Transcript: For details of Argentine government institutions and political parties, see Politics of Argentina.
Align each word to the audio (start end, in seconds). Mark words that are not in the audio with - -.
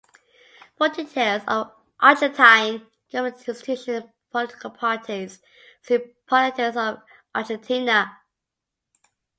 For 0.79 0.89
details 0.89 1.43
of 1.47 1.73
Argentine 1.99 2.87
government 3.11 3.47
institutions 3.47 3.87
and 4.05 4.11
political 4.31 4.71
parties, 4.71 5.43
see 5.83 5.99
Politics 6.25 6.75
of 6.75 7.03
Argentina. 7.35 8.17